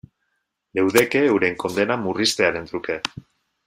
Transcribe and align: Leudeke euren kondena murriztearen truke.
Leudeke 0.79 1.23
euren 1.35 1.61
kondena 1.67 2.01
murriztearen 2.07 2.71
truke. 2.73 3.03